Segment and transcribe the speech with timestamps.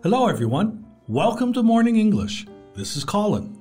[0.00, 0.84] Hello, everyone.
[1.08, 2.46] Welcome to Morning English.
[2.72, 3.58] This is Colin.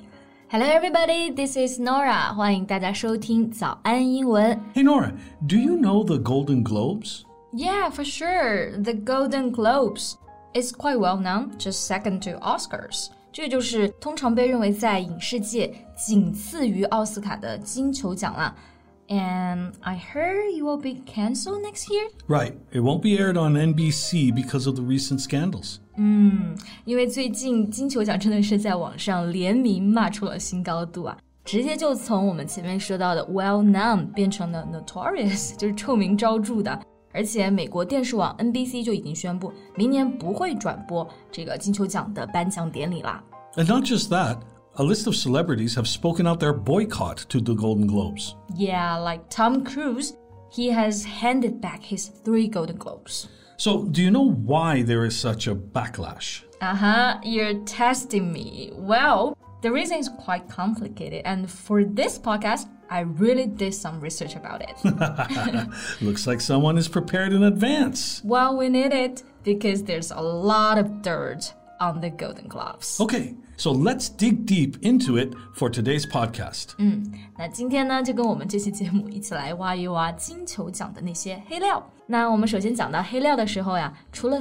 [0.50, 1.32] Hello, everybody.
[1.32, 2.32] This is Norah.
[2.36, 4.55] 欢迎大家收听早安英文。
[4.76, 5.13] Hey, Norah,
[5.48, 7.23] do you know the Golden Globes?
[7.54, 8.80] Yeah, for sure.
[8.80, 10.18] The Golden Globes
[10.54, 13.08] is quite well known, just second to Oscars.
[13.31, 18.55] 这就是通常被认为在影视界仅次于奥斯卡的金球奖了。
[19.09, 22.09] And I heard you will be cancelled next year.
[22.29, 22.55] Right.
[22.73, 25.79] It won't be aired on NBC because of the recent scandals.
[26.87, 36.80] 因为最近金球奖真的是在网上联名骂出了新高度啊，直接就从我们前面说到的 well known 变成了 notorious，就是臭名昭着的。
[37.12, 43.23] 而且美国电视网 NBC 就已经宣布，明年不会转播这个金球奖的颁奖典礼啦。
[43.56, 44.38] And not just that,
[44.77, 48.36] a list of celebrities have spoken out their boycott to the Golden Globes.
[48.55, 50.16] Yeah, like Tom Cruise,
[50.52, 53.28] he has handed back his three Golden Globes.
[53.58, 56.44] So, do you know why there is such a backlash?
[56.61, 58.72] Uh huh, you're testing me.
[58.73, 64.36] Well, the reason is quite complicated, and for this podcast, I really did some research
[64.36, 64.78] about it.
[66.02, 68.22] Looks like someone is prepared in advance.
[68.23, 73.00] well, we need it because there's a lot of dirt on the Golden Globes.
[73.00, 76.70] Okay, so let's dig deep into it for today's podcast.
[76.78, 81.83] 嗯，那今天呢，就跟我们这期节目一起来挖一挖金球奖的那些黑料。
[82.05, 84.39] 那我们首先讲到黑料的时候呀，除了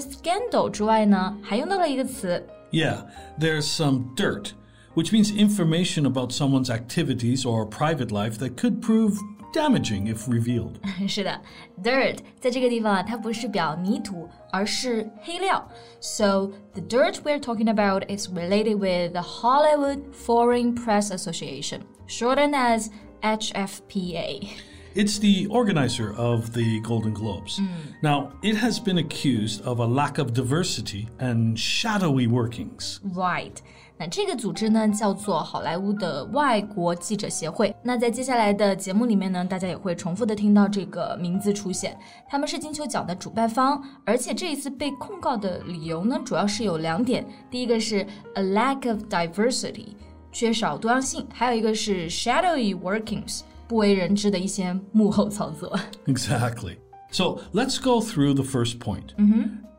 [3.39, 4.53] there's some dirt,
[4.95, 9.19] which means information about someone's activities or private life that could prove
[9.54, 10.76] damaging if revealed.
[11.08, 11.42] 是的，
[11.84, 15.67] dirt 在这个地方啊，它不是表泥土，而是黑料。
[16.00, 22.90] So the dirt we're talking about is related with the Hollywood Foreign Press Association, shortened as
[23.22, 24.48] HFPA.
[24.94, 27.62] It's the organizer of the Golden Globes.
[28.02, 32.99] Now, it has been accused of a lack of diversity and shadowy workings.
[33.02, 33.61] Right.
[33.98, 37.74] 那这个组织呢，叫做好莱坞的外国记者协会。
[37.83, 41.98] 那在接下来的节目里面呢，大家也会重复的听到这个名字出现。
[42.29, 47.27] 他们是金球奖的主办方，而且这一次被控告的理由呢，主要是有两点。
[47.51, 49.95] 第一个是 a lack of diversity，
[50.30, 55.79] 缺少多样性；还有一个是 shadowy workings，不为人知的一些幕后操作。
[56.06, 56.77] Exactly.
[57.11, 59.14] So let's go through the first point.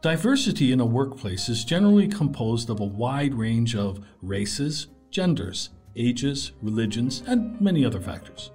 [0.02, 6.52] Diversity in a workplace is generally composed of a wide range of races, genders, ages,
[6.60, 8.50] religions, and many other factors.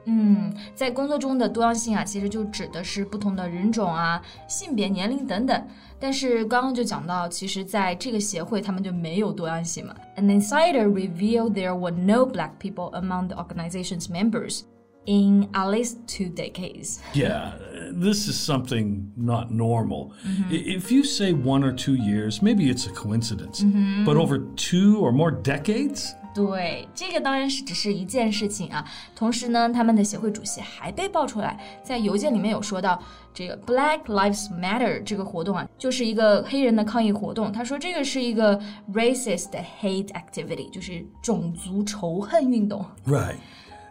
[0.75, 5.67] 在工作中的多样性啊，其实就指的是不同的人种啊、性别、年龄等等。
[5.99, 9.95] 但是刚刚就讲到，其实在这个协会他们就没有多样性嘛。
[10.17, 14.63] An insider revealed there were no black people among the organization's members
[15.05, 16.99] in at least two decades.
[17.13, 17.53] Yeah,
[17.93, 20.11] this is something not normal.
[20.49, 23.63] I- If you say one or two years, maybe it's a coincidence.
[24.05, 26.11] But over two or more decades?
[26.35, 28.85] 对，这个当然是只是一件事情啊。
[29.15, 33.01] 同时呢，他们的协会主席还被爆出来，在邮件里面有说到，
[33.33, 37.51] 这个 Black Lives Matter 这个活动啊，就是一个黑人的抗议活动。
[37.51, 38.61] 他说这个是一个
[38.93, 39.49] racist
[39.81, 42.85] hate activity，就是种族仇恨运动。
[43.07, 43.37] Right.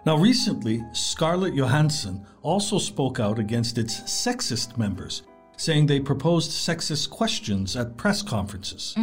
[0.05, 5.23] Now, recently, Scarlett Johansson also spoke out against its sexist members,
[5.57, 8.95] saying they proposed sexist questions at press conferences.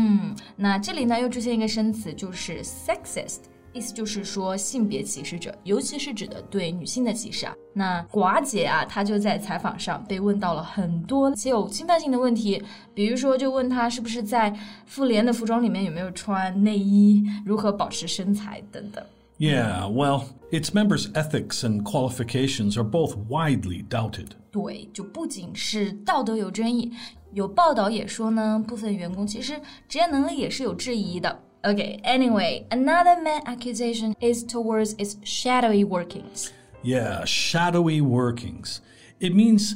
[0.55, 3.41] 那这里呢又出现一个生词，就是 sexist。
[3.73, 7.55] 意思就是说性别歧视者，尤其是指的对女性的歧视啊。
[7.73, 12.63] 那寡姐啊，她就在采访上被问到了很多且有侵犯性的问题，
[12.93, 14.55] 比如说就问她是不是在
[14.85, 19.03] 妇联的服装里面有没有穿内衣，如何保持身材等等。
[19.39, 24.29] Yeah, well, its members' ethics and qualifications are both widely doubted.
[24.51, 26.91] 对，就不仅是道德有争议，
[27.33, 31.39] 有报道也说呢，部分员工其实职业能力也是有质疑的。
[31.63, 36.49] Okay, anyway, another main accusation is towards its shadowy workings.
[36.83, 38.79] Yeah, shadowy workings.
[39.19, 39.75] It means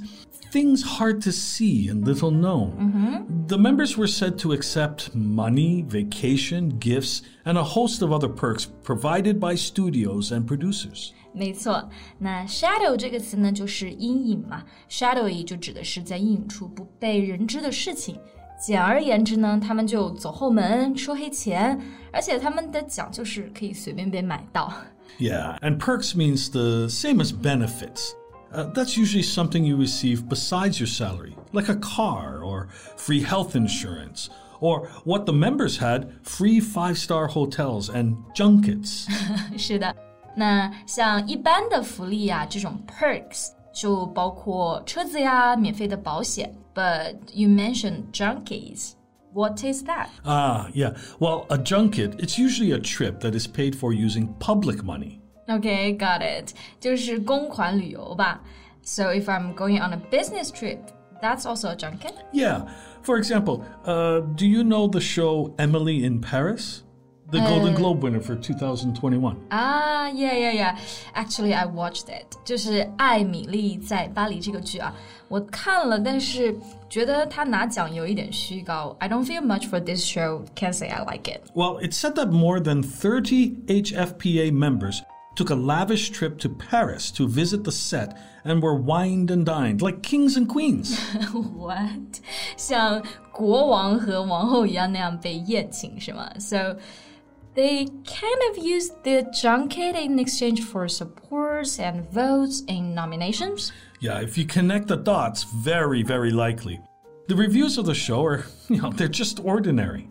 [0.51, 3.25] things hard to see and little known.
[3.47, 8.67] The members were said to accept money, vacation, gifts, and a host of other perks
[8.83, 11.11] provided by studios and producers.
[11.33, 11.87] 没错，
[12.17, 14.63] 那 shadow 这个词呢，就是阴影嘛。
[14.89, 18.17] shadowy 就指的是在阴影处不被人知的事情。
[18.59, 21.79] 简而言之呢，他们就走后门收黑钱，
[22.11, 24.73] 而且他们的奖就是可以随便被买到。
[25.19, 28.13] Yeah, and perks means the same as benefits.
[28.52, 33.56] Uh, that's usually something you receive besides your salary, like a car or free health
[33.56, 34.28] insurance,
[34.60, 39.06] or what the members had free five star hotels and junkets.
[39.56, 39.94] 是的，
[40.36, 46.54] 那像一般的福利呀、啊，这种 perks 就包括车子呀、免费的保险。
[46.74, 48.92] But you mentioned junkets.
[49.32, 50.08] What is that?
[50.24, 50.94] Ah, yeah.
[51.18, 55.21] Well, a junket, it's usually a trip that is paid for using public money.
[55.47, 56.53] Okay, got it.
[56.79, 58.41] 就是公款旅游吧。
[58.83, 60.79] So if I'm going on a business trip,
[61.21, 62.13] that's also a junket?
[62.33, 62.67] Yeah.
[63.03, 66.83] For example, uh, do you know the show Emily in Paris?
[67.29, 69.35] The Golden Globe winner for 2021.
[69.51, 70.77] Ah, yeah, yeah, yeah.
[71.13, 72.37] Actually, I watched it.
[72.45, 74.95] 就是《艾米丽在巴黎》这个剧啊，
[75.27, 76.55] 我看了，但是
[76.89, 78.95] 觉得他拿奖有一点虚高。
[78.99, 80.43] I don't feel much for this show.
[80.55, 81.41] Can't say I like it.
[81.53, 85.01] Well, it said that more than 30 HFPA members
[85.35, 89.81] took a lavish trip to Paris to visit the set and were wined and dined
[89.81, 90.97] like kings and queens.
[91.31, 92.21] What?
[92.57, 96.27] 像国王和王后一样那样被宴请是吗？
[96.39, 96.77] So
[97.53, 103.71] they kind of used the junket in exchange for supports and votes in nominations.
[103.99, 106.79] Yeah, if you connect the dots, very, very likely.
[107.27, 110.07] The reviews of the show are, you know, they're just ordinary.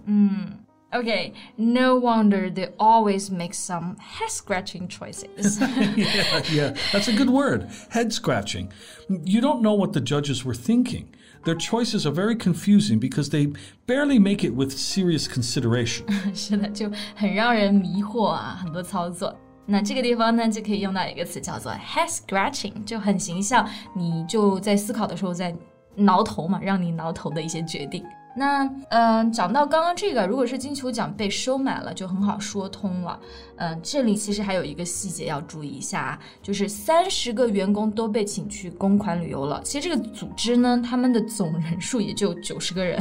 [0.95, 5.59] Okay, no wonder they always make some head scratching choices.
[5.97, 7.69] yeah, yeah, that's a good word.
[7.91, 8.71] Head scratching.
[9.09, 11.09] You don't know what the judges were thinking.
[11.45, 13.53] Their choices are very confusing because they
[13.87, 16.07] barely make it with serious consideration.
[16.35, 19.37] 是的，就很让人迷惑啊，很多操作。
[19.67, 23.69] 那这个地方呢，就可以用到一个词叫做 head scratching，就很形象。
[23.95, 25.55] 你就在思考的时候在
[25.97, 28.05] 挠头嘛，让你挠头的一些决定。
[28.39, 33.19] 那嗯、呃，讲到刚刚这个，如果是金球奖被收买了，就很好说通了。
[33.57, 39.63] 嗯、这里其实还有一个细节要注意一下啊，就是三十个员工都被请去公款旅游了。
[39.65, 43.01] 其实这个组织呢，他们的总人数也就九十个人。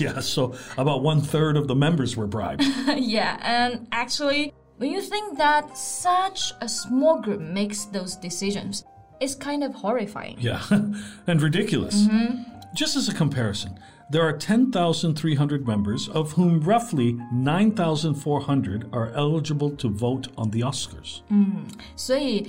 [0.00, 2.64] yeah, so about one third of the members were bribed.
[2.96, 8.82] yeah, and actually, when you think that such a small group makes those decisions,
[9.20, 10.36] it's kind of horrifying.
[10.40, 10.58] Yeah,
[11.28, 12.08] and ridiculous.
[12.74, 13.78] Just as a comparison,
[14.10, 21.20] there are 10,300 members, of whom roughly 9,400 are eligible to vote on the Oscars.
[21.96, 22.46] 所以，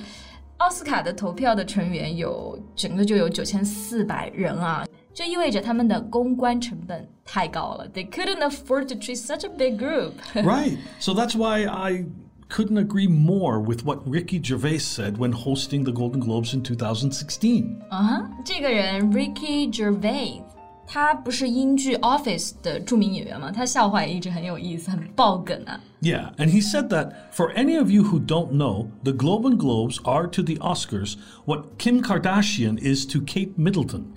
[0.58, 7.88] 奥斯卡的投票的成员有整个就有九千四百人啊，这意味着他们的公关成本太高了。
[7.90, 10.14] They couldn't afford to treat such a big group.
[10.34, 10.78] right.
[11.00, 12.06] So that's why I
[12.50, 17.80] couldn't agree more with what Ricky Gervais said when hosting the Golden Globes in 2016.
[17.90, 20.42] 啊哈，这个人 Ricky Gervais，
[20.90, 23.52] 他不是英剧《Office》的着名演员吗？
[23.52, 25.80] 他笑话也一直很有意思，很爆梗啊。
[26.02, 29.58] Yeah, and he said that for any of you who don't know, the Globe and
[29.58, 31.16] Globes are to the Oscars
[31.46, 34.14] what Kim Kardashian is to Kate Middleton.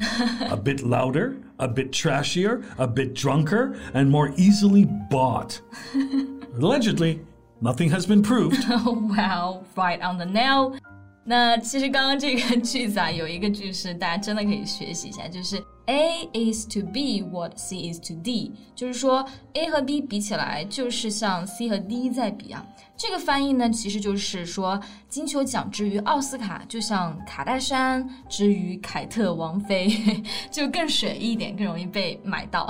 [0.51, 5.63] a bit louder, a bit trashier, a bit drunker, and more easily bought.
[6.61, 7.21] Allegedly,
[7.63, 8.69] nothing has been proved.
[8.69, 10.77] Wow, right on the nail.
[11.25, 21.69] 那其实刚刚这个句子啊，有一个句式大家真的可以学习一下，就是 A is to B what C is to D，就是说 A 和 B 比起来，就是像 C
[21.69, 22.67] 和 D 在比啊。
[22.97, 29.91] 这个翻译呢，其实就是说金球奖之于奥斯卡，就像卡戴珊之于凯特王妃，
[30.51, 32.67] 就更水一点，更容易被买到。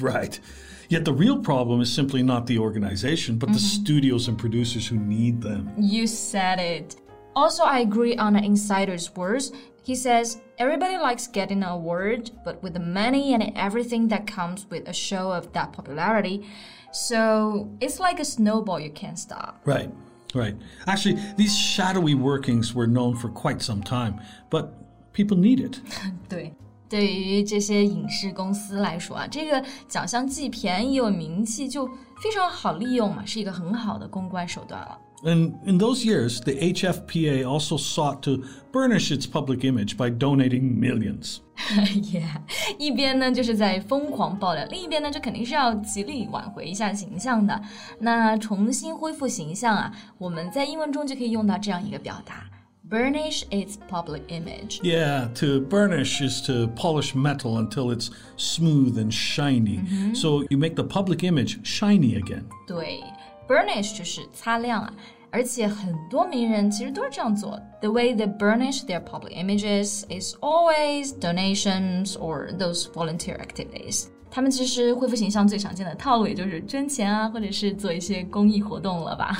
[0.00, 0.38] right.
[0.88, 4.96] Yet the real problem is simply not the organization, but the studios and producers who
[4.96, 5.66] need them.
[5.76, 6.96] You said it.
[7.34, 9.52] Also, I agree on an insider's words.
[9.82, 14.66] He says, Everybody likes getting an award, but with the money and everything that comes
[14.70, 16.46] with a show of that popularity,
[16.92, 19.60] so it's like a snowball you can't stop.
[19.66, 19.90] Right,
[20.34, 20.56] right.
[20.86, 24.18] Actually, these shadowy workings were known for quite some time,
[24.48, 24.72] but
[25.12, 25.82] people need it.
[26.26, 26.54] 对，
[26.88, 31.86] 对于这些影视公司来说啊，这个奖项既便宜又有名气，就
[32.22, 34.98] 非常好利用嘛，是一个很好的公关手段了。
[35.24, 40.78] And in those years, the HFPA also sought to burnish its public image by donating
[40.78, 41.38] millions.
[42.12, 42.36] yeah，
[42.78, 47.58] 一边呢就是在疯狂爆料，另一边呢这肯定是要极力挽回一下形象的。
[47.98, 52.44] 那重新恢复形象啊，我们在英文中就可以用到这样一个表达：
[52.88, 54.80] burnish its public image。
[54.82, 59.80] Yeah, to burnish is to polish metal until it's smooth and shiny.
[60.14, 62.44] So you make the public image shiny again.
[62.66, 63.02] 对
[63.50, 64.92] ，burnish 就是擦亮啊。
[65.32, 67.60] 而且很多名人其实都是这样做。
[67.82, 74.06] The way they burnish their public images is always donations or those volunteer activities.
[74.30, 79.36] 他们其实恢复形象最常见的套路，也就是捐钱啊，或者是做一些公益活动了吧？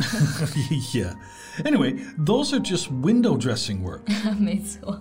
[0.93, 1.15] yeah.
[1.65, 4.03] Anyway, those are just window dressing work.
[4.39, 5.01] 没错，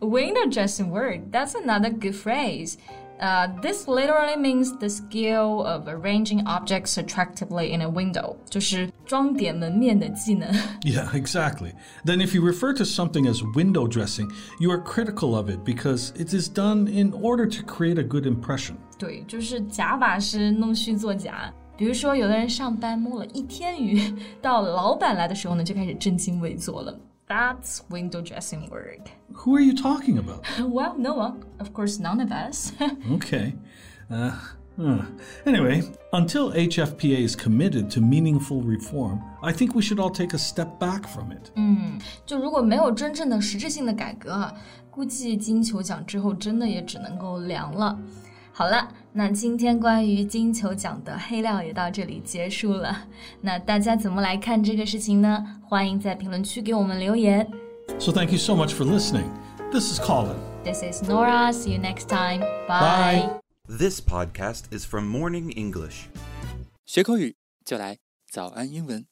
[0.00, 2.74] window dressing word that's another good phrase.
[3.20, 10.52] Uh, this literally means the skill of arranging objects attractively in a window，就 是装点门面的技能。
[10.82, 11.72] Yeah, exactly.
[12.04, 14.30] Then, if you refer to something as window dressing,
[14.60, 18.26] you are critical of it because it is done in order to create a good
[18.26, 18.74] impression.
[18.98, 21.50] 对，就是假把式弄虚作假。
[21.78, 23.98] 比如说，有的人上班摸了一天鱼，
[24.42, 26.94] 到老板来的时候呢，就开始正襟危坐了。
[27.30, 29.10] That's window dressing work.
[29.32, 30.44] Who are you talking about?
[30.60, 31.44] Well, no one.
[31.58, 32.72] Of course, none of us.
[33.14, 33.54] Okay.
[34.08, 34.30] Uh,
[34.76, 35.02] huh.
[35.44, 35.82] Anyway,
[36.12, 40.78] until HFPA is committed to meaningful reform, I think we should all take a step
[40.78, 41.50] back from it.
[42.24, 44.54] 就如果没有真正的实质性的改革啊，
[44.88, 47.98] 估计金球奖之后真的也只能够凉了。
[48.53, 53.07] 好了，那今天关于金球奖的黑料也到这里结束了。
[53.41, 55.61] 那大家怎么来看这个事情呢？
[55.67, 57.49] 欢迎在评论区给我们留言。
[57.97, 59.29] So, thank you so much for listening.
[59.71, 60.37] This is Colin.
[60.63, 61.51] This is Nora.
[61.51, 62.41] See you next time.
[62.67, 63.41] Bye.
[63.67, 66.07] This podcast is from Morning English.
[66.85, 67.97] 学口语就来
[68.29, 69.10] 早安英文。